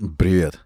Привет. 0.00 0.60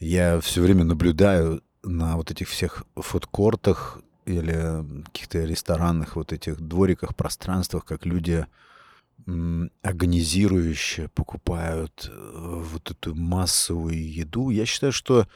Я 0.00 0.40
все 0.40 0.60
время 0.60 0.82
наблюдаю 0.82 1.62
на 1.84 2.16
вот 2.16 2.32
этих 2.32 2.48
всех 2.48 2.84
фудкортах 2.96 4.00
или 4.26 4.84
каких-то 5.04 5.44
ресторанных 5.44 6.16
вот 6.16 6.32
этих 6.32 6.60
двориках, 6.60 7.14
пространствах, 7.14 7.84
как 7.84 8.04
люди 8.04 8.44
агонизирующе 9.82 11.08
покупают 11.14 12.10
э, 12.10 12.62
вот 12.64 12.90
эту 12.90 13.14
массовую 13.14 14.12
еду. 14.12 14.50
Я 14.50 14.66
считаю, 14.66 14.92
что 14.92 15.28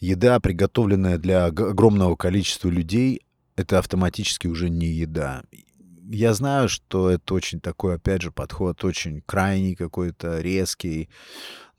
еда, 0.00 0.40
приготовленная 0.40 1.18
для 1.18 1.48
ог- 1.48 1.68
огромного 1.68 2.16
количества 2.16 2.70
людей, 2.70 3.20
это 3.56 3.78
автоматически 3.78 4.46
уже 4.46 4.70
не 4.70 4.86
еда. 4.86 5.42
Я 6.10 6.32
знаю, 6.32 6.68
что 6.68 7.10
это 7.10 7.34
очень 7.34 7.60
такой, 7.60 7.96
опять 7.96 8.22
же, 8.22 8.30
подход 8.30 8.82
очень 8.84 9.20
крайний 9.22 9.74
какой-то, 9.74 10.40
резкий. 10.40 11.08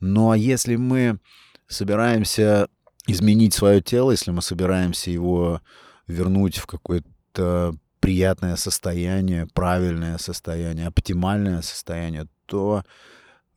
Но 0.00 0.34
если 0.34 0.76
мы 0.76 1.18
собираемся 1.68 2.68
изменить 3.06 3.54
свое 3.54 3.80
тело, 3.80 4.10
если 4.10 4.30
мы 4.30 4.42
собираемся 4.42 5.10
его 5.10 5.60
вернуть 6.06 6.56
в 6.56 6.66
какое-то 6.66 7.74
приятное 8.00 8.56
состояние, 8.56 9.48
правильное 9.52 10.18
состояние, 10.18 10.86
оптимальное 10.86 11.62
состояние, 11.62 12.28
то 12.46 12.84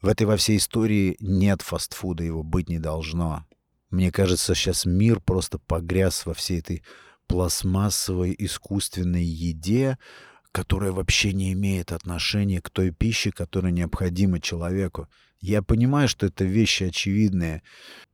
в 0.01 0.07
этой 0.07 0.25
во 0.25 0.37
всей 0.37 0.57
истории 0.57 1.17
нет 1.19 1.61
фастфуда, 1.61 2.23
его 2.23 2.43
быть 2.43 2.69
не 2.69 2.79
должно. 2.79 3.45
Мне 3.89 4.11
кажется, 4.11 4.55
сейчас 4.55 4.85
мир 4.85 5.19
просто 5.19 5.59
погряз 5.59 6.25
во 6.25 6.33
всей 6.33 6.59
этой 6.59 6.83
пластмассовой 7.27 8.35
искусственной 8.37 9.23
еде, 9.23 9.97
которая 10.51 10.91
вообще 10.91 11.33
не 11.33 11.53
имеет 11.53 11.91
отношения 11.91 12.61
к 12.61 12.69
той 12.69 12.91
пище, 12.91 13.31
которая 13.31 13.71
необходима 13.71 14.39
человеку. 14.39 15.07
Я 15.41 15.61
понимаю, 15.61 16.07
что 16.07 16.25
это 16.25 16.43
вещи 16.43 16.83
очевидные, 16.83 17.61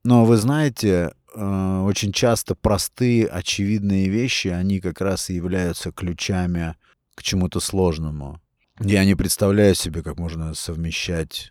но 0.04 0.24
вы 0.24 0.36
знаете, 0.36 1.12
э, 1.34 1.80
очень 1.84 2.12
часто 2.12 2.54
простые, 2.54 3.26
очевидные 3.26 4.08
вещи, 4.08 4.48
они 4.48 4.80
как 4.80 5.00
раз 5.00 5.30
и 5.30 5.34
являются 5.34 5.90
ключами 5.90 6.76
к 7.14 7.22
чему-то 7.22 7.58
сложному. 7.60 8.40
Я 8.78 9.04
не 9.04 9.14
представляю 9.14 9.74
себе, 9.74 10.02
как 10.02 10.18
можно 10.18 10.54
совмещать 10.54 11.50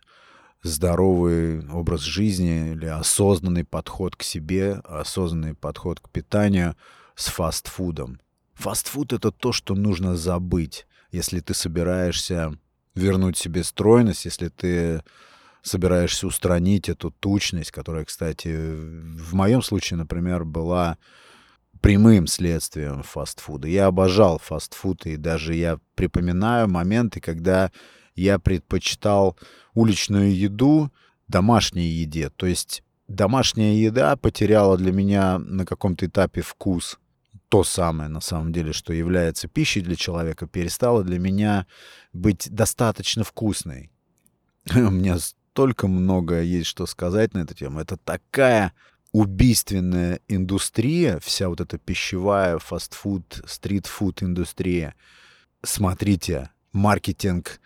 здоровый 0.66 1.68
образ 1.70 2.02
жизни 2.02 2.72
или 2.72 2.86
осознанный 2.86 3.66
подход 3.66 4.16
к 4.16 4.24
себе, 4.24 4.82
осознанный 4.84 5.56
подход 5.56 6.00
к 6.00 6.10
питанию 6.10 6.76
с 7.16 7.28
фастфудом. 7.28 8.20
Фастфуд— 8.56 9.14
это 9.14 9.32
то, 9.32 9.52
что 9.52 9.76
нужно 9.76 10.16
забыть, 10.16 10.88
если 11.12 11.40
ты 11.40 11.54
собираешься 11.54 12.58
вернуть 12.96 13.38
себе 13.38 13.64
стройность, 13.64 14.26
если 14.26 14.48
ты 14.48 15.04
собираешься 15.62 16.28
устранить 16.28 16.90
эту 16.90 17.12
тучность, 17.12 17.72
которая, 17.72 18.06
кстати, 18.06 18.50
в 18.50 19.34
моем 19.34 19.62
случае, 19.62 19.98
например, 19.98 20.46
была 20.46 20.98
прямым 21.82 22.28
следствием 22.28 23.04
фастфуда. 23.04 23.68
Я 23.68 23.88
обожал 23.88 24.40
фастфуд, 24.40 25.06
и 25.06 25.18
даже 25.18 25.54
я 25.56 25.80
припоминаю 25.96 26.68
моменты, 26.68 27.20
когда 27.20 27.72
я 28.16 28.40
предпочитал 28.40 29.38
уличную 29.74 30.36
еду 30.36 30.92
домашней 31.28 31.88
еде. 31.88 32.30
То 32.30 32.46
есть 32.46 32.84
домашняя 33.08 33.74
еда 33.74 34.16
потеряла 34.16 34.78
для 34.78 34.92
меня 34.92 35.38
на 35.40 35.66
каком-то 35.66 36.06
этапе 36.06 36.42
вкус. 36.42 36.98
То 37.50 37.64
самое, 37.64 38.10
на 38.10 38.22
самом 38.22 38.52
деле, 38.52 38.74
что 38.74 38.94
является 38.94 39.48
пищей 39.48 39.82
для 39.82 39.96
человека, 39.96 40.48
перестала 40.48 41.04
для 41.04 41.20
меня 41.20 41.68
быть 42.14 42.50
достаточно 42.50 43.24
вкусной. 43.24 43.92
У 44.76 44.90
меня 44.90 45.18
столько 45.20 45.88
много 45.88 46.42
есть 46.42 46.68
что 46.68 46.86
сказать 46.86 47.34
на 47.34 47.40
эту 47.40 47.54
тему. 47.54 47.80
Это 47.80 47.98
такая 47.98 48.74
убийственная 49.12 50.20
индустрия, 50.28 51.20
вся 51.20 51.48
вот 51.48 51.62
эта 51.62 51.78
пищевая, 51.78 52.58
фастфуд, 52.58 53.42
стритфуд 53.46 54.24
индустрия. 54.24 54.96
Смотрите, 55.64 56.50
маркетинг 56.74 57.62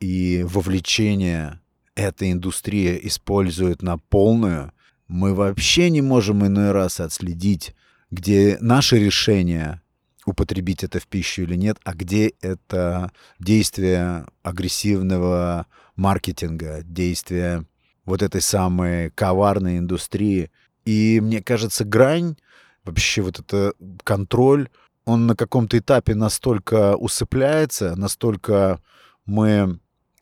и 0.00 0.44
вовлечение 0.44 1.60
эта 1.94 2.30
индустрия 2.30 2.96
использует 2.96 3.82
на 3.82 3.98
полную, 3.98 4.72
мы 5.06 5.34
вообще 5.34 5.90
не 5.90 6.02
можем 6.02 6.46
иной 6.46 6.72
раз 6.72 7.00
отследить, 7.00 7.74
где 8.10 8.58
наше 8.60 8.98
решение 8.98 9.80
употребить 10.24 10.84
это 10.84 11.00
в 11.00 11.06
пищу 11.06 11.42
или 11.42 11.56
нет, 11.56 11.78
а 11.84 11.94
где 11.94 12.34
это 12.40 13.10
действие 13.38 14.26
агрессивного 14.42 15.66
маркетинга, 15.96 16.82
действие 16.82 17.64
вот 18.04 18.22
этой 18.22 18.40
самой 18.40 19.10
коварной 19.10 19.78
индустрии. 19.78 20.50
И 20.84 21.20
мне 21.20 21.42
кажется, 21.42 21.84
грань, 21.84 22.36
вообще 22.84 23.22
вот 23.22 23.40
это 23.40 23.72
контроль, 24.04 24.68
он 25.04 25.26
на 25.26 25.34
каком-то 25.34 25.78
этапе 25.78 26.14
настолько 26.14 26.96
усыпляется, 26.96 27.96
настолько 27.96 28.80
мы 29.24 29.78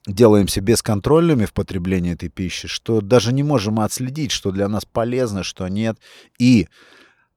делаемся 0.07 0.61
бесконтрольными 0.61 1.45
в 1.45 1.53
потреблении 1.53 2.13
этой 2.13 2.29
пищи, 2.29 2.69
что 2.69 3.01
даже 3.01 3.33
не 3.33 3.43
можем 3.43 3.81
отследить, 3.81 4.31
что 4.31 4.53
для 4.53 4.69
нас 4.69 4.85
полезно, 4.85 5.43
что 5.43 5.67
нет. 5.67 5.99
И 6.39 6.69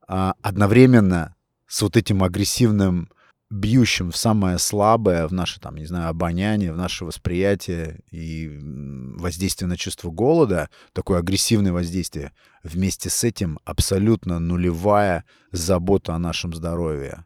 одновременно 0.09 1.35
с 1.67 1.83
вот 1.83 1.95
этим 1.95 2.23
агрессивным 2.23 3.09
бьющим 3.51 4.11
в 4.11 4.17
самое 4.17 4.57
слабое, 4.57 5.27
в 5.27 5.33
наше, 5.33 5.59
там, 5.59 5.75
не 5.75 5.85
знаю, 5.85 6.09
обоняние, 6.09 6.73
в 6.73 6.77
наше 6.77 7.05
восприятие 7.05 8.01
и 8.11 8.59
воздействие 9.17 9.67
на 9.67 9.77
чувство 9.77 10.09
голода, 10.09 10.69
такое 10.93 11.19
агрессивное 11.19 11.71
воздействие, 11.71 12.31
вместе 12.63 13.09
с 13.09 13.23
этим 13.23 13.59
абсолютно 13.65 14.39
нулевая 14.39 15.25
забота 15.51 16.15
о 16.15 16.19
нашем 16.19 16.53
здоровье. 16.53 17.25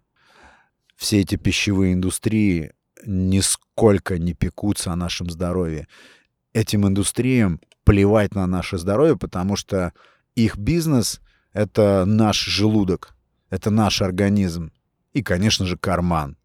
Все 0.96 1.22
эти 1.22 1.36
пищевые 1.36 1.94
индустрии 1.94 2.74
нисколько 3.06 4.18
не 4.18 4.34
пекутся 4.34 4.92
о 4.92 4.98
нашем 4.98 5.30
здоровье. 5.30 5.88
Этим 6.54 6.88
индустриям 6.88 7.60
плевать 7.84 8.36
на 8.36 8.46
наше 8.46 8.78
здоровье, 8.78 9.18
потому 9.18 9.56
что 9.56 9.94
их 10.36 10.58
бизнес— 10.58 11.22
это 11.54 12.04
наш 12.06 12.44
желудок, 12.44 13.16
это 13.50 13.70
наш 13.70 14.02
организм 14.02 14.72
и, 15.14 15.24
конечно 15.24 15.66
же, 15.66 15.78
карман. 15.78 16.38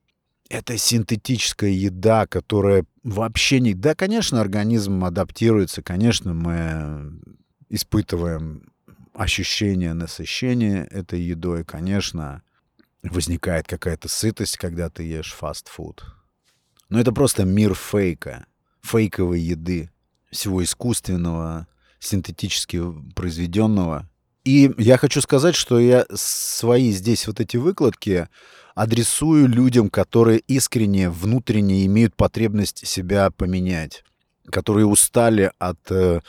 Это 0.49 0.79
синтетическая 0.79 1.71
еда, 1.71 2.27
которая 2.27 2.85
вообще 3.03 3.61
не... 3.61 3.75
Да, 3.75 3.95
конечно, 3.95 4.41
организм 4.41 5.05
адаптируется, 5.05 5.83
конечно, 5.83 6.33
мы 6.33 7.21
испытываем 7.69 8.71
ощущение 9.15 9.95
насыщения 9.95 10.85
этой 10.85 11.21
едой, 11.21 11.65
конечно, 11.65 12.43
возникает 13.03 13.67
какая-то 13.67 14.09
сытость, 14.09 14.57
когда 14.57 14.89
ты 14.89 15.03
ешь 15.03 15.33
фастфуд. 15.33 16.05
Но 16.89 17.01
это 17.01 17.13
просто 17.13 17.45
мир 17.45 17.75
фейка, 17.75 18.47
фейковой 18.81 19.41
еды, 19.41 19.91
всего 20.31 20.63
искусственного, 20.63 21.67
синтетически 21.99 22.81
произведенного. 23.15 24.09
И 24.49 24.73
я 24.79 24.97
хочу 24.97 25.21
сказать, 25.21 25.55
что 25.55 25.79
я 25.79 26.07
свои 26.15 26.91
здесь 26.93 27.27
вот 27.27 27.39
эти 27.39 27.59
выкладки 27.59 28.29
адресую 28.75 29.47
людям, 29.47 29.91
которые 29.91 30.39
искренне, 30.39 31.11
внутренне 31.11 31.85
имеют 31.85 32.15
потребность 32.17 32.87
себя 32.87 33.31
поменять, 33.31 34.05
которые 34.51 34.87
устали 34.87 35.53
от 35.59 35.79
э, 35.91 36.21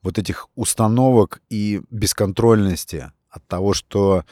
вот 0.00 0.16
этих 0.16 0.46
установок 0.54 1.40
и 1.50 1.80
бесконтрольности, 1.90 3.10
от 3.30 3.44
того, 3.48 3.74
что 3.74 4.22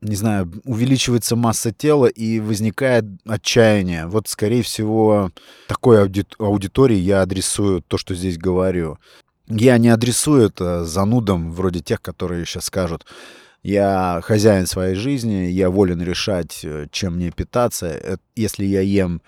не 0.00 0.14
знаю, 0.14 0.52
увеличивается 0.64 1.34
масса 1.34 1.72
тела 1.72 2.06
и 2.06 2.38
возникает 2.38 3.06
отчаяние. 3.26 4.06
Вот, 4.06 4.28
скорее 4.28 4.62
всего, 4.62 5.32
такой 5.66 6.00
ауди- 6.00 6.26
аудитории 6.38 6.96
я 6.96 7.22
адресую 7.22 7.82
то, 7.82 7.98
что 7.98 8.14
здесь 8.14 8.38
говорю. 8.38 8.98
Я 9.46 9.78
не 9.78 9.88
адресую 9.88 10.46
это 10.46 10.84
занудам, 10.84 11.52
вроде 11.52 11.80
тех, 11.80 12.00
которые 12.00 12.44
сейчас 12.46 12.66
скажут, 12.66 13.06
я 13.62 14.20
хозяин 14.24 14.66
своей 14.66 14.94
жизни, 14.94 15.46
я 15.46 15.70
волен 15.70 16.02
решать, 16.02 16.60
э, 16.64 16.88
чем 16.90 17.16
мне 17.16 17.30
питаться. 17.30 18.18
Если 18.34 18.64
я 18.64 18.80
ем, 18.80 19.22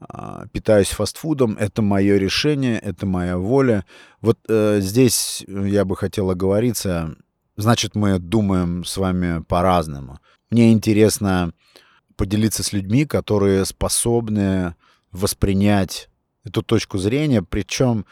а, 0.00 0.46
питаюсь 0.52 0.88
фастфудом, 0.88 1.56
это 1.58 1.82
мое 1.82 2.16
решение, 2.16 2.78
это 2.78 3.06
моя 3.06 3.38
воля. 3.38 3.84
Вот 4.20 4.38
э, 4.48 4.80
здесь 4.80 5.44
я 5.48 5.84
бы 5.84 5.96
хотел 5.96 6.30
оговориться, 6.30 7.16
значит, 7.56 7.94
мы 7.94 8.18
думаем 8.18 8.84
с 8.84 8.96
вами 8.96 9.42
по-разному. 9.42 10.20
Мне 10.50 10.72
интересно 10.72 11.52
поделиться 12.16 12.62
с 12.62 12.72
людьми, 12.72 13.06
которые 13.06 13.64
способны 13.64 14.74
воспринять 15.12 16.10
эту 16.44 16.62
точку 16.62 16.98
зрения, 16.98 17.42
причем, 17.42 18.00
э, 18.00 18.04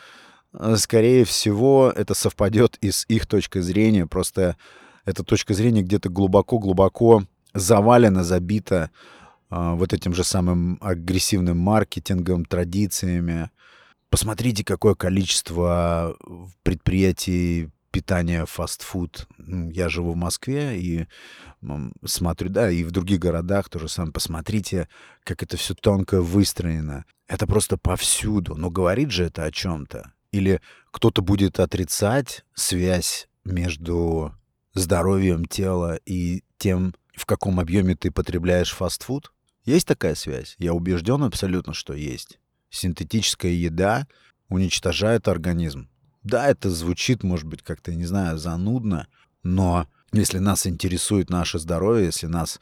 скорее 0.76 1.24
всего, 1.24 1.92
это 1.94 2.14
совпадет 2.14 2.78
и 2.80 2.90
с 2.90 3.04
их 3.08 3.26
точкой 3.26 3.62
зрения, 3.62 4.06
просто 4.06 4.56
эта 5.04 5.24
точка 5.24 5.54
зрения 5.54 5.82
где-то 5.82 6.08
глубоко-глубоко 6.10 7.24
завалена, 7.54 8.24
забита 8.24 8.90
э, 9.50 9.74
вот 9.74 9.92
этим 9.92 10.14
же 10.14 10.24
самым 10.24 10.78
агрессивным 10.80 11.58
маркетингом, 11.58 12.44
традициями. 12.44 13.50
Посмотрите, 14.10 14.64
какое 14.64 14.94
количество 14.94 16.16
предприятий 16.62 17.70
питания 17.90 18.46
фастфуд. 18.46 19.26
Я 19.38 19.88
живу 19.88 20.12
в 20.12 20.16
Москве 20.16 20.78
и 20.78 21.06
смотрю, 22.04 22.48
да, 22.48 22.70
и 22.70 22.84
в 22.84 22.90
других 22.90 23.18
городах 23.18 23.68
тоже 23.68 23.88
самое. 23.88 24.12
Посмотрите, 24.12 24.88
как 25.24 25.42
это 25.42 25.56
все 25.56 25.74
тонко 25.74 26.20
выстроено. 26.20 27.04
Это 27.26 27.46
просто 27.46 27.76
повсюду. 27.76 28.54
Но 28.54 28.70
говорит 28.70 29.10
же 29.10 29.24
это 29.24 29.44
о 29.44 29.50
чем-то. 29.50 30.12
Или 30.32 30.60
кто-то 30.90 31.22
будет 31.22 31.60
отрицать 31.60 32.44
связь 32.54 33.28
между 33.44 34.34
здоровьем 34.74 35.44
тела 35.46 35.98
и 36.04 36.42
тем, 36.58 36.94
в 37.14 37.26
каком 37.26 37.60
объеме 37.60 37.94
ты 37.94 38.10
потребляешь 38.10 38.72
фастфуд? 38.72 39.32
Есть 39.64 39.86
такая 39.86 40.14
связь? 40.14 40.54
Я 40.58 40.74
убежден 40.74 41.22
абсолютно, 41.22 41.74
что 41.74 41.94
есть. 41.94 42.38
Синтетическая 42.70 43.52
еда 43.52 44.06
уничтожает 44.48 45.28
организм. 45.28 45.88
Да, 46.22 46.48
это 46.48 46.70
звучит, 46.70 47.22
может 47.22 47.46
быть, 47.46 47.62
как-то, 47.62 47.94
не 47.94 48.04
знаю, 48.04 48.38
занудно, 48.38 49.08
но 49.42 49.86
если 50.12 50.38
нас 50.38 50.66
интересует 50.66 51.30
наше 51.30 51.58
здоровье, 51.58 52.06
если 52.06 52.26
нас 52.26 52.60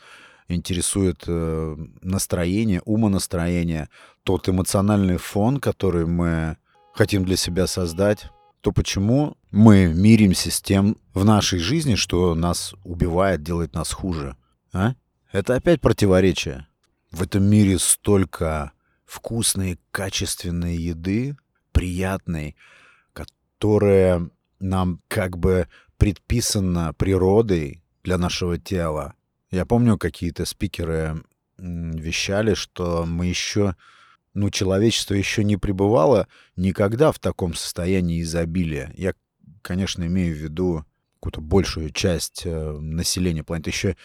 интересует 0.49 1.25
э, 1.27 1.77
настроение, 2.03 2.83
умонастроение, 2.85 3.89
тот 4.23 4.49
эмоциональный 4.49 5.17
фон, 5.17 5.59
который 5.59 6.07
мы 6.07 6.57
хотим 6.97 7.25
для 7.25 7.37
себя 7.37 7.67
создать, 7.67 8.31
то 8.61 8.73
почему 8.73 9.37
мы 9.51 9.87
миримся 9.87 10.51
с 10.51 10.61
тем 10.61 10.97
в 11.15 11.25
нашей 11.25 11.59
жизни, 11.59 11.95
что 11.95 12.35
нас 12.35 12.75
убивает, 12.85 13.43
делает 13.43 13.75
нас 13.75 13.93
хуже? 13.93 14.37
А? 14.73 14.95
Это 15.31 15.55
опять 15.55 15.81
противоречие. 15.81 16.67
В 17.11 17.23
этом 17.23 17.45
мире 17.45 17.79
столько 17.79 18.73
вкусной, 19.05 19.79
качественной 19.91 20.77
еды, 20.77 21.37
приятной, 21.73 22.57
которая 23.13 24.29
нам 24.59 25.01
как 25.09 25.39
бы 25.39 25.69
предписана 25.99 26.93
природой 26.95 27.83
для 28.03 28.19
нашего 28.19 28.59
тела. 28.59 29.15
Я 29.51 29.67
помню, 29.67 29.99
какие-то 29.99 30.45
спикеры 30.45 31.23
вещали, 31.59 32.55
что 32.55 33.05
мы 33.07 33.27
еще, 33.27 33.77
ну, 34.37 34.51
человечество 34.51 35.15
еще 35.15 35.43
не 35.45 35.57
пребывало 35.57 36.29
никогда 36.57 37.11
в 37.11 37.19
таком 37.19 37.55
состоянии 37.55 38.21
изобилия. 38.21 38.93
Я, 38.95 39.15
конечно, 39.63 40.05
имею 40.05 40.35
в 40.35 40.39
виду 40.39 40.85
какую-то 41.15 41.41
большую 41.41 41.91
часть 41.91 42.43
э, 42.45 42.73
населения 42.79 43.43
планеты. 43.43 43.71
Еще 43.71 43.97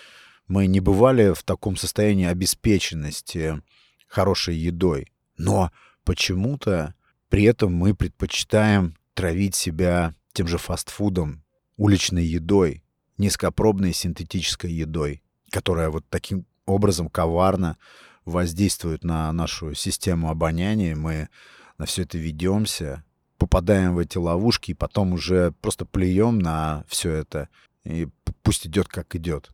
мы 0.48 0.68
не 0.68 0.80
бывали 0.80 1.34
в 1.34 1.44
таком 1.44 1.76
состоянии 1.76 2.26
обеспеченности 2.26 3.62
хорошей 4.08 4.56
едой. 4.56 5.12
Но 5.38 5.70
почему-то 6.06 6.96
при 7.28 7.44
этом 7.44 7.74
мы 7.74 7.94
предпочитаем 7.94 8.96
травить 9.14 9.56
себя 9.56 10.16
тем 10.32 10.48
же 10.48 10.58
фастфудом, 10.58 11.44
уличной 11.76 12.26
едой, 12.26 12.84
низкопробной 13.18 13.92
синтетической 13.92 14.72
едой, 14.72 15.22
которая 15.52 15.90
вот 15.90 16.06
таким 16.10 16.46
образом 16.66 17.10
коварно 17.10 17.78
воздействует 18.26 19.04
на 19.04 19.32
нашу 19.32 19.74
систему 19.74 20.30
обоняния. 20.30 20.96
Мы 20.96 21.30
на 21.78 21.86
все 21.86 22.04
это 22.04 22.18
ведемся, 22.18 23.04
попадаем 23.38 23.96
в 23.96 24.00
эти 24.00 24.18
ловушки 24.18 24.72
и 24.72 24.76
потом 24.76 25.14
уже 25.14 25.52
просто 25.62 25.86
плюем 25.86 26.40
на 26.40 26.84
все 26.88 27.12
это. 27.12 27.50
И 27.84 28.08
пусть 28.44 28.68
идет 28.68 28.88
как 28.88 29.16
идет. 29.16 29.50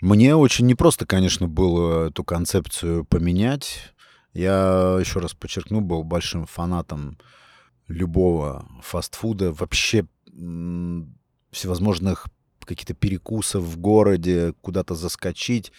Мне 0.00 0.34
очень 0.34 0.66
непросто, 0.66 1.06
конечно, 1.06 1.48
было 1.48 2.08
эту 2.08 2.24
концепцию 2.24 3.04
поменять. 3.04 3.94
Я, 4.32 4.96
еще 5.00 5.20
раз 5.20 5.34
подчеркну, 5.34 5.80
был 5.80 6.04
большим 6.04 6.46
фанатом 6.46 7.18
любого 7.88 8.66
фастфуда, 8.82 9.52
вообще 9.52 10.06
всевозможных 11.50 12.28
каких-то 12.64 12.94
перекусов 12.94 13.64
в 13.64 13.78
городе, 13.78 14.54
куда-то 14.60 14.94
заскочить. 14.94 15.72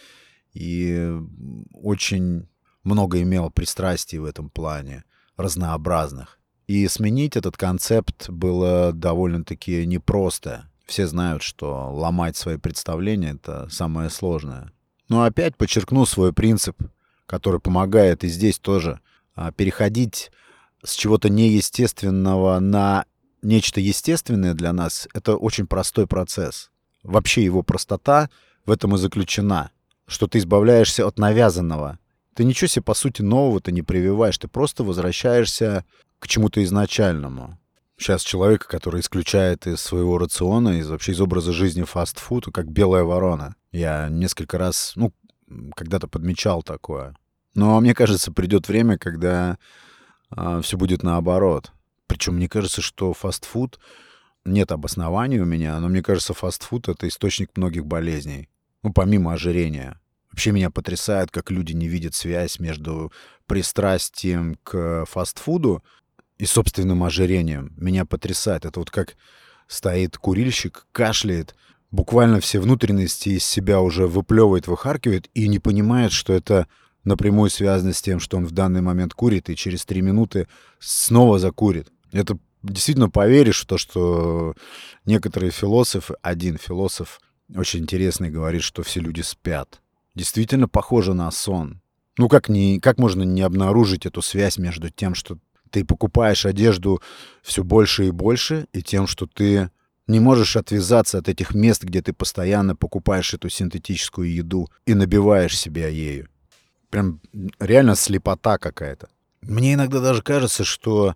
И 0.54 1.12
очень 1.74 2.48
много 2.84 3.22
имел 3.22 3.50
пристрастий 3.50 4.18
в 4.18 4.26
этом 4.26 4.50
плане, 4.50 5.04
разнообразных. 5.38 6.40
И 6.68 6.88
сменить 6.88 7.36
этот 7.36 7.58
концепт 7.58 8.30
было 8.30 8.94
довольно-таки 8.94 9.86
непросто. 9.86 10.70
Все 10.86 11.08
знают, 11.08 11.44
что 11.44 11.90
ломать 11.92 12.38
свои 12.38 12.58
представления— 12.58 13.32
это 13.36 13.68
самое 13.70 14.10
сложное. 14.10 14.72
Но 15.10 15.24
опять 15.24 15.58
подчеркну 15.58 16.06
свой 16.06 16.34
принцип, 16.34 16.82
который 17.26 17.60
помогает 17.60 18.24
и 18.24 18.28
здесь 18.28 18.60
тоже 18.60 19.00
а, 19.36 19.52
переходить 19.52 20.32
с 20.84 20.94
чего-то 20.94 21.30
неестественного 21.30 22.60
на 22.60 23.06
нечто 23.42 23.80
естественное 23.80 24.54
для 24.54 24.74
нас— 24.74 25.08
это 25.14 25.36
очень 25.36 25.68
простой 25.68 26.08
процесс. 26.08 26.72
Вообще 27.04 27.44
его 27.44 27.64
простота 27.64 28.30
в 28.66 28.72
этом 28.72 28.96
и 28.96 28.98
заключена, 28.98 29.72
что 30.12 30.28
ты 30.28 30.38
избавляешься 30.38 31.08
от 31.08 31.18
навязанного. 31.18 32.00
Ты 32.36 32.44
ничего 32.44 32.68
себе, 32.68 32.84
по 32.84 32.94
сути, 32.94 33.22
нового-то 33.22 33.72
не 33.72 33.82
прививаешь, 33.82 34.38
ты 34.38 34.48
просто 34.48 34.84
возвращаешься 34.84 35.86
к 36.20 36.28
чему-то 36.28 36.64
изначальному 36.64 37.58
сейчас 38.02 38.24
человека, 38.24 38.68
который 38.68 39.02
исключает 39.02 39.68
из 39.68 39.80
своего 39.80 40.18
рациона, 40.18 40.80
из 40.80 40.90
вообще 40.90 41.14
из 41.14 41.22
образа 41.22 41.54
жизни 41.54 41.84
фастфуд, 41.84 42.48
как 42.52 42.70
белая 42.70 43.04
ворона. 43.04 43.56
Я 43.72 44.10
несколько 44.10 44.58
раз, 44.58 44.94
ну, 44.96 45.14
когда-то 45.76 46.08
подмечал 46.08 46.64
такое. 46.64 47.16
Но 47.54 47.80
мне 47.80 47.94
кажется, 47.94 48.32
придет 48.32 48.68
время, 48.68 48.98
когда 48.98 49.58
а, 50.30 50.62
все 50.62 50.78
будет 50.78 51.04
наоборот. 51.04 51.72
Причем 52.08 52.36
мне 52.36 52.50
кажется, 52.50 52.82
что 52.82 53.14
фастфуд 53.14 53.80
нет 54.44 54.72
обоснований 54.72 55.40
у 55.40 55.46
меня, 55.46 55.80
но 55.80 55.88
мне 55.88 56.02
кажется, 56.02 56.34
фастфуд 56.34 56.90
это 56.90 57.08
источник 57.08 57.56
многих 57.56 57.86
болезней. 57.86 58.50
Ну, 58.84 58.92
помимо 58.92 59.34
ожирения. 59.34 60.01
Вообще 60.32 60.52
меня 60.52 60.70
потрясает, 60.70 61.32
как 61.32 61.52
люди 61.52 61.74
не 61.74 61.88
видят 61.88 62.16
связь 62.16 62.60
между 62.60 63.12
пристрастием 63.48 64.58
к 64.64 65.06
фастфуду 65.06 65.84
и 66.38 66.46
собственным 66.46 67.04
ожирением. 67.04 67.74
Меня 67.78 68.06
потрясает. 68.06 68.66
Это 68.66 68.80
вот 68.80 68.90
как 68.90 69.16
стоит 69.68 70.18
курильщик, 70.18 70.88
кашляет, 70.92 71.56
буквально 71.92 72.40
все 72.40 72.60
внутренности 72.60 73.30
из 73.30 73.44
себя 73.44 73.82
уже 73.82 74.08
выплевывает, 74.08 74.68
выхаркивает 74.68 75.30
и 75.34 75.48
не 75.48 75.60
понимает, 75.60 76.12
что 76.12 76.34
это 76.34 76.68
напрямую 77.04 77.50
связано 77.50 77.94
с 77.94 78.02
тем, 78.02 78.20
что 78.20 78.38
он 78.38 78.46
в 78.46 78.52
данный 78.52 78.82
момент 78.82 79.14
курит 79.14 79.50
и 79.50 79.56
через 79.56 79.86
три 79.86 80.02
минуты 80.02 80.48
снова 80.80 81.40
закурит. 81.40 81.92
Это 82.12 82.38
действительно 82.64 83.10
поверишь 83.10 83.62
в 83.62 83.66
то, 83.66 83.78
что 83.78 84.56
некоторые 85.06 85.52
философы, 85.52 86.16
один 86.22 86.58
философ 86.58 87.20
очень 87.54 87.82
интересный 87.82 88.30
говорит, 88.30 88.64
что 88.64 88.84
все 88.84 89.00
люди 89.00 89.22
спят. 89.22 89.82
Действительно 90.16 90.68
похоже 90.68 91.14
на 91.14 91.32
сон. 91.32 91.82
Ну 92.18 92.28
как, 92.28 92.50
не, 92.50 92.80
как 92.80 92.98
можно 92.98 93.24
не 93.24 93.42
обнаружить 93.42 94.06
эту 94.06 94.22
связь 94.22 94.58
между 94.58 94.90
тем, 94.90 95.16
что 95.16 95.38
ты 95.70 95.86
покупаешь 95.86 96.46
одежду 96.46 97.02
все 97.42 97.64
больше 97.64 98.08
и 98.08 98.12
больше, 98.12 98.68
и 98.74 98.84
тем, 98.84 99.08
что 99.08 99.26
ты 99.26 99.72
не 100.08 100.20
можешь 100.20 100.58
отвязаться 100.58 101.20
от 101.20 101.30
этих 101.30 101.54
мест, 101.54 101.84
где 101.84 102.02
ты 102.02 102.12
постоянно 102.12 102.76
покупаешь 102.76 103.34
эту 103.34 103.50
синтетическую 103.50 104.32
еду 104.32 104.70
и 104.86 104.94
набиваешь 104.94 105.58
себя 105.58 105.88
ею. 105.88 106.28
Прям 106.90 107.22
реально 107.60 107.96
слепота 107.96 108.58
какая-то. 108.58 109.08
Мне 109.42 109.74
иногда 109.74 110.02
даже 110.02 110.22
кажется, 110.22 110.66
что 110.66 111.16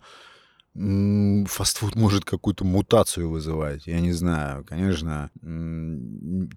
фастфуд 0.76 1.96
может 1.96 2.26
какую-то 2.26 2.66
мутацию 2.66 3.30
вызывать. 3.30 3.88
Я 3.88 4.02
не 4.02 4.12
знаю, 4.12 4.66
конечно, 4.66 5.32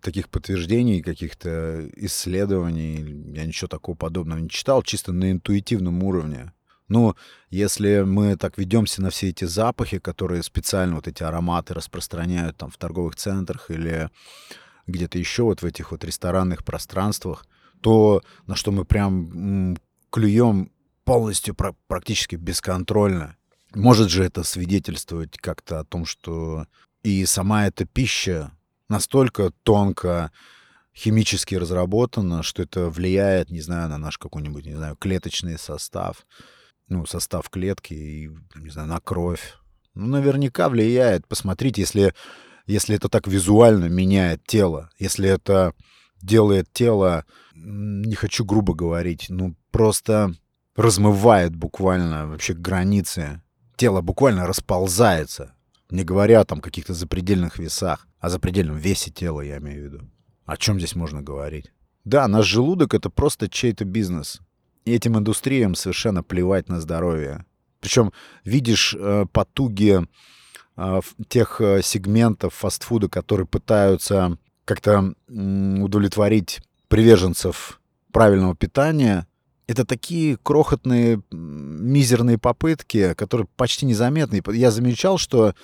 таких 0.03 0.29
подтверждений, 0.29 1.03
каких-то 1.03 1.89
исследований, 1.95 3.33
я 3.33 3.47
ничего 3.47 3.69
такого 3.69 3.95
подобного 3.95 4.41
не 4.41 4.49
читал, 4.49 4.83
чисто 4.83 5.13
на 5.13 5.31
интуитивном 5.31 6.03
уровне. 6.03 6.53
Ну, 6.89 7.15
если 7.51 8.01
мы 8.01 8.37
так 8.37 8.59
ведемся 8.59 9.03
на 9.03 9.11
все 9.11 9.29
эти 9.29 9.45
запахи, 9.45 9.99
которые 9.99 10.43
специально 10.43 10.97
вот 10.97 11.07
эти 11.07 11.23
ароматы 11.23 11.75
распространяют 11.75 12.57
там 12.57 12.71
в 12.71 12.77
торговых 12.77 13.15
центрах 13.15 13.71
или 13.71 14.11
где-то 14.89 15.19
еще 15.19 15.45
вот 15.45 15.63
в 15.63 15.67
этих 15.67 15.93
вот 15.93 16.03
ресторанных 16.03 16.65
пространствах, 16.65 17.47
то 17.83 18.23
на 18.47 18.57
что 18.57 18.73
мы 18.73 18.85
прям 18.85 19.77
клюем 20.11 20.73
полностью 21.05 21.55
практически 21.87 22.35
бесконтрольно. 22.37 23.38
Может 23.75 24.11
же 24.11 24.25
это 24.25 24.43
свидетельствовать 24.43 25.37
как-то 25.39 25.81
о 25.81 25.85
том, 25.85 26.07
что 26.07 26.67
и 27.03 27.25
сама 27.27 27.67
эта 27.67 27.85
пища 27.85 28.53
настолько 28.89 29.51
тонко 29.63 30.33
химически 30.97 31.55
разработана, 31.55 32.43
что 32.43 32.63
это 32.63 32.89
влияет, 32.89 33.51
не 33.51 33.61
знаю, 33.61 33.89
на 33.89 33.99
наш 33.99 34.19
какой-нибудь, 34.19 34.67
не 34.67 34.75
знаю, 34.75 34.97
клеточный 34.97 35.59
состав 35.59 36.25
ну, 36.89 37.07
состав 37.07 37.49
клетки 37.51 37.95
и, 37.95 38.31
не 38.57 38.71
знаю, 38.71 38.89
на 38.89 39.01
кровь. 39.01 39.55
Ну, 39.95 40.07
наверняка 40.07 40.69
влияет. 40.69 41.27
Посмотрите, 41.27 41.83
если, 41.83 42.15
если 42.67 42.97
это 42.97 43.09
так 43.09 43.27
визуально 43.27 43.87
меняет 43.87 44.45
тело, 44.47 44.91
если 44.99 45.29
это 45.29 45.75
делает 46.21 46.73
тело, 46.73 47.25
не 47.55 48.15
хочу 48.15 48.45
грубо 48.45 48.75
говорить, 48.75 49.27
ну, 49.29 49.55
просто 49.71 50.35
размывает 50.77 51.55
буквально 51.55 52.27
вообще 52.27 52.55
границы. 52.55 53.43
Тело 53.79 54.01
буквально 54.01 54.49
расползается. 54.49 55.55
Не 55.89 56.03
говоря 56.03 56.45
там 56.45 56.61
каких-то 56.61 56.95
запредельных 56.95 57.61
весах, 57.61 58.09
о 58.19 58.29
запредельном 58.29 58.77
весе 58.77 59.13
тела, 59.13 59.41
я 59.41 59.59
имею 59.59 59.81
в 59.81 59.85
виду. 59.85 60.11
О 60.47 60.57
чем 60.57 60.79
здесь 60.79 60.97
можно 60.97 61.23
говорить? 61.23 61.71
Да, 62.05 62.27
наш 62.27 62.45
желудок— 62.45 62.93
это 62.95 63.09
просто 63.09 63.49
чей-то 63.49 63.85
бизнес. 63.85 64.41
И 64.85 64.93
этим 64.93 65.17
индустриям 65.17 65.77
совершенно 65.77 66.25
плевать 66.25 66.69
на 66.69 66.81
здоровье. 66.81 67.45
Причем 67.79 68.13
видишь 68.43 68.97
э, 68.99 69.27
потуги 69.31 70.01
э, 70.77 71.01
тех 71.29 71.61
э, 71.61 71.81
сегментов 71.81 72.55
фастфуда, 72.55 73.09
которые 73.09 73.47
пытаются 73.47 74.39
как-то 74.65 75.15
удовлетворить 75.29 76.63
приверженцев 76.89 77.81
правильного 78.11 78.57
питания. 78.57 79.29
Это 79.69 79.85
такие 79.85 80.39
крохотные, 80.39 81.23
мизерные 81.31 82.39
попытки, 82.39 83.13
которые 83.13 83.47
почти 83.57 83.85
незаметны. 83.85 84.43
Я 84.55 84.71
замечал, 84.71 85.19
что 85.19 85.55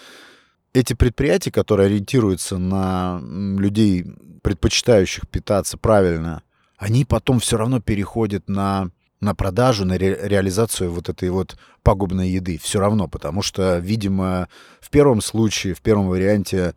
эти 0.75 0.93
предприятия, 0.93 1.51
которые 1.51 1.87
ориентируются 1.87 2.59
на 2.59 3.19
людей, 3.23 4.05
предпочитающих 4.43 5.27
питаться 5.29 5.79
правильно, 5.79 6.43
они 6.77 7.07
потом 7.07 7.41
все 7.41 7.57
равно 7.57 7.81
переходят 7.81 8.47
на, 8.47 8.91
на 9.21 9.35
продажу, 9.35 9.87
на 9.87 9.97
ре, 9.97 10.19
реализацию 10.21 10.93
вот 10.93 11.09
этой 11.09 11.31
вот 11.31 11.57
пагубной 11.83 12.29
еды. 12.29 12.59
Все 12.59 12.81
равно, 12.81 13.09
потому 13.09 13.41
что, 13.41 13.79
видимо, 13.79 14.49
в 14.81 14.91
первом 14.91 15.23
случае, 15.23 15.73
в 15.73 15.81
первом 15.81 16.09
варианте, 16.09 16.75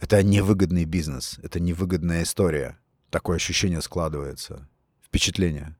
это 0.00 0.20
невыгодный 0.24 0.86
бизнес, 0.86 1.38
это 1.40 1.60
невыгодная 1.60 2.24
история. 2.24 2.78
Такое 3.10 3.36
ощущение 3.36 3.80
складывается, 3.80 4.66
впечатление. 5.06 5.76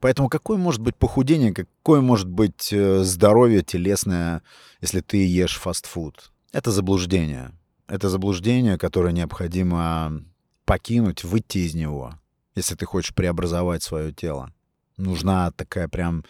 Поэтому 0.00 0.28
какое 0.28 0.58
может 0.58 0.80
быть 0.80 0.96
похудение, 0.96 1.52
какое 1.52 2.00
может 2.00 2.28
быть 2.28 2.72
э, 2.72 3.02
здоровье 3.02 3.62
телесное, 3.62 4.42
если 4.80 5.00
ты 5.00 5.26
ешь 5.26 5.58
фастфуд? 5.58 6.32
Это 6.52 6.70
заблуждение. 6.70 7.52
Это 7.88 8.08
заблуждение, 8.08 8.78
которое 8.78 9.12
необходимо 9.12 10.22
покинуть, 10.64 11.24
выйти 11.24 11.58
из 11.58 11.74
него, 11.74 12.14
если 12.54 12.74
ты 12.74 12.84
хочешь 12.86 13.14
преобразовать 13.14 13.82
свое 13.82 14.12
тело. 14.12 14.52
Нужна 14.96 15.50
такая 15.52 15.88
прям 15.88 16.24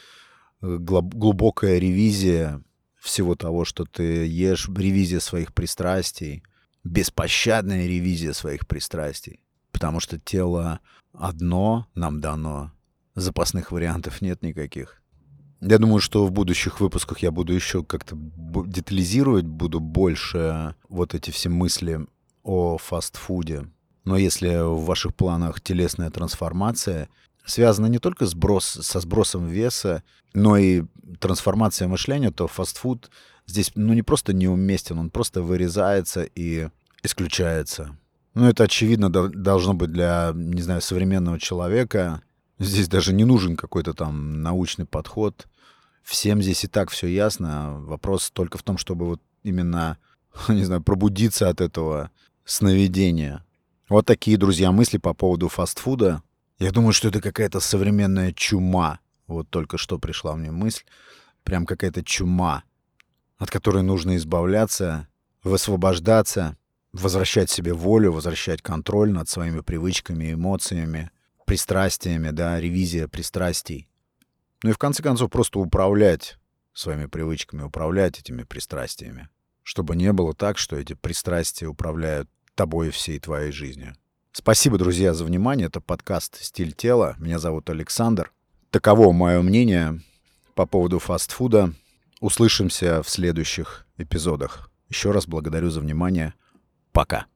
э, 0.63 0.77
глубокая 0.79 1.79
ревизия 1.79 2.63
всего 2.99 3.35
того, 3.35 3.65
что 3.65 3.85
ты 3.85 4.27
ешь, 4.27 4.69
ревизия 4.69 5.21
своих 5.21 5.53
пристрастий, 5.53 6.43
беспощадная 6.85 7.87
ревизия 7.87 8.33
своих 8.33 8.67
пристрастий. 8.67 9.41
Потому 9.73 10.01
что 10.01 10.19
тело 10.19 10.81
одно 11.13 11.87
нам 11.95 12.21
дано, 12.21 12.73
запасных 13.21 13.73
вариантов 13.73 14.21
нет 14.23 14.43
никаких. 14.43 15.03
Я 15.61 15.79
думаю, 15.79 16.01
что 16.01 16.25
в 16.25 16.31
будущих 16.31 16.81
выпусках 16.81 17.19
я 17.19 17.31
буду 17.31 17.53
еще 17.53 17.83
как-то 17.83 18.17
детализировать, 18.17 19.45
буду 19.45 19.81
больше 19.81 20.77
вот 20.89 21.15
эти 21.15 21.31
все 21.31 21.49
мысли 21.49 22.07
о 22.45 22.79
фастфуде. 22.79 23.69
Но 24.05 24.17
если 24.17 24.63
в 24.63 24.85
ваших 24.85 25.15
планах 25.15 25.61
телесная 25.61 26.11
трансформация 26.11 27.09
связана 27.45 27.87
не 27.87 27.99
только 27.99 28.27
сброс, 28.27 28.65
со 28.65 29.01
сбросом 29.01 29.47
веса, 29.47 30.03
но 30.33 30.57
и 30.57 30.85
трансформация 31.19 31.89
мышления, 31.89 32.31
то 32.31 32.47
фастфуд 32.47 33.11
здесь 33.47 33.73
ну, 33.75 33.95
не 33.95 34.03
просто 34.03 34.33
неуместен, 34.33 34.99
он 34.99 35.11
просто 35.11 35.43
вырезается 35.43 36.23
и 36.23 36.69
исключается. 37.03 37.97
Ну, 38.35 38.47
это 38.47 38.65
очевидно 38.65 39.11
должно 39.11 39.75
быть 39.75 39.91
для, 39.91 40.31
не 40.35 40.63
знаю, 40.63 40.81
современного 40.81 41.41
человека, 41.41 42.23
Здесь 42.59 42.89
даже 42.89 43.13
не 43.13 43.25
нужен 43.25 43.57
какой-то 43.57 43.95
там 43.95 44.43
научный 44.43 44.85
подход. 44.85 45.47
Всем 46.03 46.43
здесь 46.43 46.65
и 46.65 46.69
так 46.69 46.91
все 46.91 47.07
ясно. 47.07 47.79
Вопрос 47.81 48.31
только 48.31 48.59
в 48.59 48.63
том, 48.63 48.79
чтобы 48.79 49.07
вот 49.07 49.23
именно, 49.43 49.99
не 50.49 50.65
знаю, 50.65 50.83
пробудиться 50.83 51.49
от 51.49 51.61
этого 51.61 52.11
сновидения. 52.45 53.45
Вот 53.89 54.07
такие, 54.07 54.37
друзья, 54.37 54.73
мысли 54.73 54.99
по 54.99 55.15
поводу 55.15 55.49
фастфуда. 55.49 56.23
Я 56.59 56.73
думаю, 56.73 56.93
что 56.93 57.09
это 57.09 57.21
какая-то 57.21 57.61
современная 57.61 58.33
чума. 58.33 58.99
Вот 59.27 59.49
только 59.49 59.79
что 59.79 59.99
пришла 59.99 60.35
мне 60.35 60.51
мысль. 60.51 60.83
Прям 61.45 61.65
какая-то 61.65 62.03
чума, 62.03 62.65
от 63.39 63.51
которой 63.51 63.83
нужно 63.83 64.17
избавляться, 64.17 65.07
высвобождаться, 65.45 66.57
возвращать 66.93 67.51
себе 67.51 67.73
волю, 67.73 68.13
возвращать 68.13 68.63
контроль 68.63 69.13
над 69.13 69.29
своими 69.29 69.61
привычками, 69.61 70.33
эмоциями, 70.33 71.11
пристрастиями, 71.49 72.29
да, 72.29 72.61
ревизия 72.61 73.09
пристрастий. 73.09 73.89
Ну 74.63 74.71
и 74.71 74.73
в 74.75 74.79
конце 74.79 75.03
концов 75.03 75.31
просто 75.31 75.59
управлять 75.59 76.37
своими 76.75 77.07
привычками, 77.07 77.63
управлять 77.63 78.19
этими 78.19 78.43
пристрастиями. 78.43 79.31
Чтобы 79.63 79.97
не 79.97 80.13
было 80.13 80.35
так, 80.35 80.59
что 80.59 80.77
эти 80.77 80.93
пристрастия 80.93 81.67
управляют 81.67 82.29
тобой 82.55 82.89
и 82.89 82.91
всей 82.91 83.19
твоей 83.19 83.51
жизнью. 83.51 83.97
Спасибо, 84.33 84.77
друзья, 84.77 85.15
за 85.15 85.25
внимание. 85.25 85.69
Это 85.69 85.81
подкаст 85.81 86.37
«Стиль 86.39 86.73
тела». 86.73 87.17
Меня 87.19 87.39
зовут 87.39 87.71
Александр. 87.71 88.31
Таково 88.71 89.13
мое 89.13 89.41
мнение 89.41 90.03
по 90.55 90.67
поводу 90.67 90.99
фастфуда. 90.99 91.73
Услышимся 92.21 93.03
в 93.03 93.09
следующих 93.09 93.87
эпизодах. 93.97 94.71
Еще 94.91 95.13
раз 95.13 95.27
благодарю 95.27 95.71
за 95.71 95.81
внимание. 95.81 96.35
Пока. 96.93 97.27